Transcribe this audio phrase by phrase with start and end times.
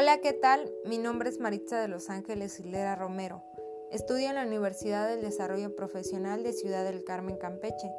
[0.00, 0.72] Hola, ¿qué tal?
[0.84, 3.42] Mi nombre es Maritza de Los Ángeles Hilera Romero.
[3.90, 7.90] Estudio en la Universidad del Desarrollo Profesional de Ciudad del Carmen, Campeche.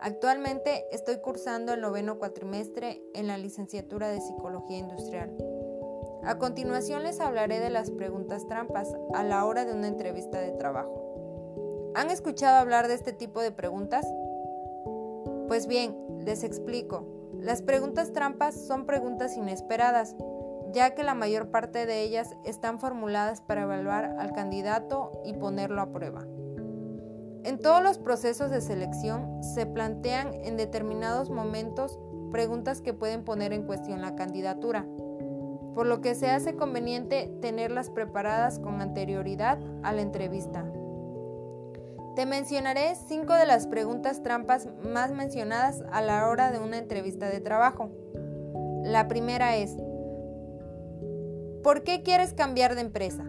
[0.00, 5.30] Actualmente estoy cursando el noveno cuatrimestre en la licenciatura de Psicología Industrial.
[6.24, 10.52] A continuación les hablaré de las preguntas trampas a la hora de una entrevista de
[10.52, 11.92] trabajo.
[11.94, 14.06] ¿Han escuchado hablar de este tipo de preguntas?
[15.48, 17.04] Pues bien, les explico.
[17.38, 20.16] Las preguntas trampas son preguntas inesperadas
[20.72, 25.80] ya que la mayor parte de ellas están formuladas para evaluar al candidato y ponerlo
[25.80, 26.26] a prueba.
[27.44, 31.98] En todos los procesos de selección se plantean en determinados momentos
[32.30, 34.86] preguntas que pueden poner en cuestión la candidatura,
[35.74, 40.64] por lo que se hace conveniente tenerlas preparadas con anterioridad a la entrevista.
[42.14, 47.28] Te mencionaré cinco de las preguntas trampas más mencionadas a la hora de una entrevista
[47.28, 47.90] de trabajo.
[48.84, 49.76] La primera es,
[51.62, 53.22] ¿Por qué quieres cambiar de empresa?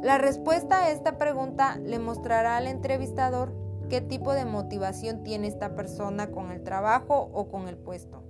[0.00, 3.52] La respuesta a esta pregunta le mostrará al entrevistador
[3.88, 8.22] qué tipo de motivación tiene esta persona con el trabajo o con el puesto.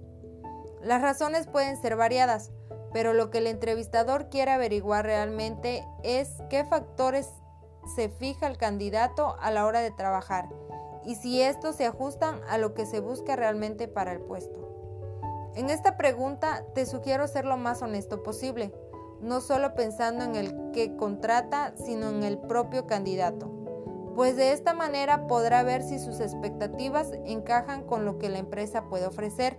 [0.80, 2.52] Las razones pueden ser variadas,
[2.94, 7.28] pero lo que el entrevistador quiere averiguar realmente es qué factores
[7.94, 10.48] se fija el candidato a la hora de trabajar
[11.04, 15.52] y si estos se ajustan a lo que se busca realmente para el puesto.
[15.54, 18.72] En esta pregunta te sugiero ser lo más honesto posible
[19.22, 23.50] no solo pensando en el que contrata, sino en el propio candidato,
[24.16, 28.88] pues de esta manera podrá ver si sus expectativas encajan con lo que la empresa
[28.88, 29.58] puede ofrecer,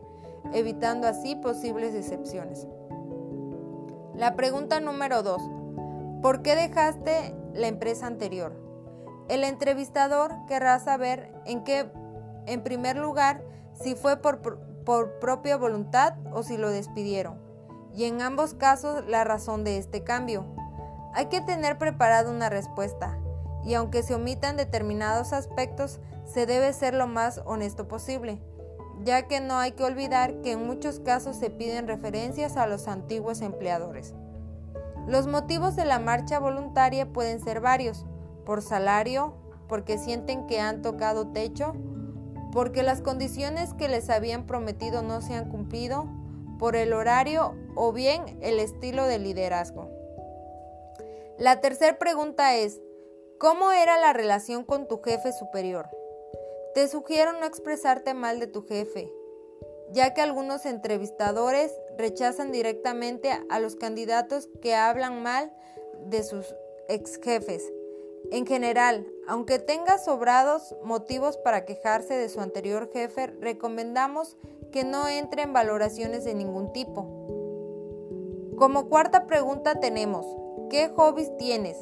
[0.53, 2.67] evitando así posibles decepciones.
[4.16, 5.42] La pregunta número 2.
[6.22, 8.53] ¿Por qué dejaste la empresa anterior?
[9.30, 11.89] El entrevistador querrá saber en qué,
[12.45, 14.42] en primer lugar, si fue por,
[14.83, 17.42] por propia voluntad o si lo despidieron
[17.94, 20.45] y en ambos casos la razón de este cambio.
[21.14, 23.20] Hay que tener preparada una respuesta
[23.64, 28.42] y aunque se omitan determinados aspectos, se debe ser lo más honesto posible,
[29.03, 32.87] ya que no hay que olvidar que en muchos casos se piden referencias a los
[32.87, 34.14] antiguos empleadores.
[35.08, 38.05] Los motivos de la marcha voluntaria pueden ser varios,
[38.45, 39.36] por salario,
[39.67, 41.73] porque sienten que han tocado techo,
[42.52, 46.08] porque las condiciones que les habían prometido no se han cumplido,
[46.64, 49.90] por el horario o bien el estilo de liderazgo.
[51.38, 52.80] La tercera pregunta es,
[53.38, 55.90] ¿cómo era la relación con tu jefe superior?
[56.74, 59.12] Te sugiero no expresarte mal de tu jefe,
[59.92, 65.52] ya que algunos entrevistadores rechazan directamente a los candidatos que hablan mal
[66.06, 66.56] de sus
[66.88, 67.74] ex jefes.
[68.32, 74.38] En general, aunque tenga sobrados motivos para quejarse de su anterior jefe, recomendamos
[74.73, 77.06] que no entre en valoraciones de ningún tipo.
[78.58, 80.26] Como cuarta pregunta tenemos,
[80.70, 81.78] ¿qué hobbies tienes?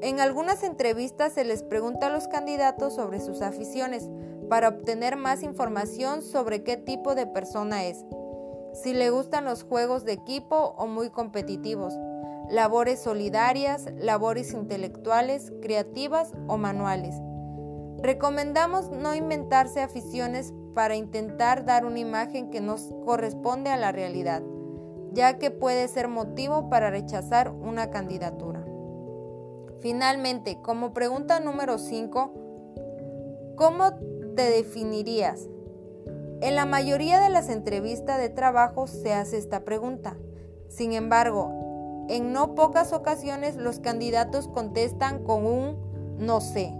[0.00, 4.08] En algunas entrevistas se les pregunta a los candidatos sobre sus aficiones
[4.48, 8.04] para obtener más información sobre qué tipo de persona es,
[8.72, 11.94] si le gustan los juegos de equipo o muy competitivos,
[12.48, 17.14] labores solidarias, labores intelectuales, creativas o manuales.
[18.02, 24.42] Recomendamos no inventarse aficiones para intentar dar una imagen que nos corresponde a la realidad,
[25.12, 28.64] ya que puede ser motivo para rechazar una candidatura.
[29.80, 33.94] Finalmente, como pregunta número 5, ¿cómo
[34.34, 35.48] te definirías?
[36.40, 40.16] En la mayoría de las entrevistas de trabajo se hace esta pregunta.
[40.68, 46.79] Sin embargo, en no pocas ocasiones los candidatos contestan con un no sé.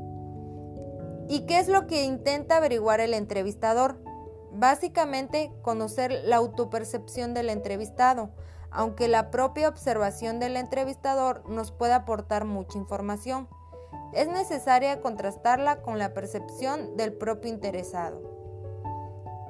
[1.31, 4.03] ¿Y qué es lo que intenta averiguar el entrevistador?
[4.51, 8.31] Básicamente, conocer la autopercepción del entrevistado,
[8.73, 13.47] aunque la propia observación del entrevistador nos puede aportar mucha información.
[14.13, 18.21] Es necesaria contrastarla con la percepción del propio interesado.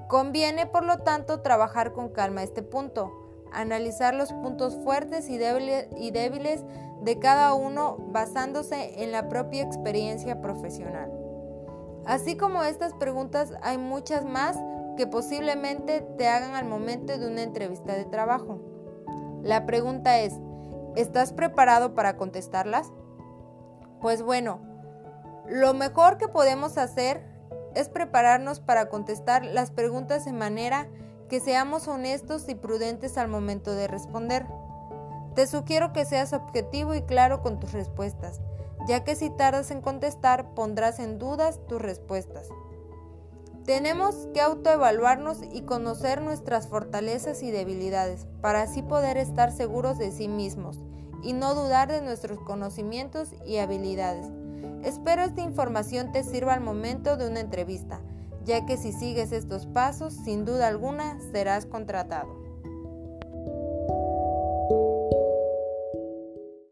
[0.06, 3.10] Conviene, por lo tanto, trabajar con calma este punto,
[3.52, 6.62] analizar los puntos fuertes y débiles,
[7.00, 11.19] de cada uno basándose en la propia experiencia profesional.
[12.06, 14.56] Así como estas preguntas, hay muchas más
[14.96, 18.60] que posiblemente te hagan al momento de una entrevista de trabajo.
[19.42, 20.34] La pregunta es,
[20.96, 22.92] ¿estás preparado para contestarlas?
[24.00, 24.60] Pues bueno,
[25.46, 27.24] lo mejor que podemos hacer
[27.74, 30.88] es prepararnos para contestar las preguntas de manera
[31.28, 34.46] que seamos honestos y prudentes al momento de responder.
[35.34, 38.40] Te sugiero que seas objetivo y claro con tus respuestas
[38.86, 42.48] ya que si tardas en contestar pondrás en dudas tus respuestas.
[43.64, 50.10] Tenemos que autoevaluarnos y conocer nuestras fortalezas y debilidades para así poder estar seguros de
[50.10, 50.78] sí mismos
[51.22, 54.26] y no dudar de nuestros conocimientos y habilidades.
[54.82, 58.00] Espero esta información te sirva al momento de una entrevista,
[58.44, 62.39] ya que si sigues estos pasos, sin duda alguna serás contratado.